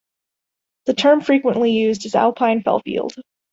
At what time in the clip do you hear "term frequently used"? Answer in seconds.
0.95-2.07